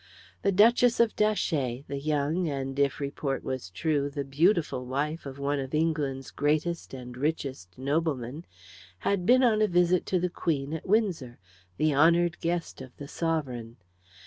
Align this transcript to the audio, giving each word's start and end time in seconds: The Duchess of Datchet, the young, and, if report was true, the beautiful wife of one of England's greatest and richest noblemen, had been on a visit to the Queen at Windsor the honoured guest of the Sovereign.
The 0.41 0.51
Duchess 0.51 0.99
of 0.99 1.15
Datchet, 1.15 1.83
the 1.87 1.99
young, 1.99 2.47
and, 2.49 2.79
if 2.79 2.99
report 2.99 3.43
was 3.43 3.69
true, 3.69 4.09
the 4.09 4.23
beautiful 4.23 4.83
wife 4.83 5.27
of 5.27 5.37
one 5.37 5.59
of 5.59 5.75
England's 5.75 6.31
greatest 6.31 6.95
and 6.95 7.15
richest 7.15 7.77
noblemen, 7.77 8.45
had 8.97 9.27
been 9.27 9.43
on 9.43 9.61
a 9.61 9.67
visit 9.67 10.07
to 10.07 10.19
the 10.19 10.31
Queen 10.31 10.73
at 10.73 10.87
Windsor 10.87 11.37
the 11.77 11.93
honoured 11.93 12.39
guest 12.39 12.81
of 12.81 12.97
the 12.97 13.07
Sovereign. 13.07 13.77